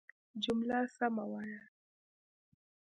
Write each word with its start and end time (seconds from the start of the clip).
جمله 0.43 0.77
سمه 0.97 1.23
وايه! 1.31 1.61